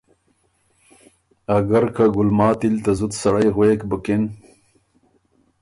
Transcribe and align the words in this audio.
اګر 1.57 1.85
که 1.95 2.05
ګلماتی 2.15 2.69
ل 2.73 2.77
ته 2.83 2.91
زُت 2.99 3.13
سړئ 3.21 3.47
غوېک 3.55 3.81
بُکِن 3.89 4.23